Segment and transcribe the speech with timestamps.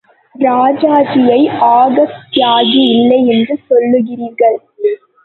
[0.35, 1.41] ராஜாஜியை
[1.73, 4.57] August தியாகி இல்லை என்று சொல்லுகிறீர்கள்.